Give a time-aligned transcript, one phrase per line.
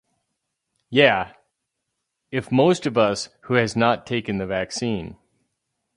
[0.89, 1.27] Ya.
[2.31, 5.15] If most of us who has not taken the vaccine.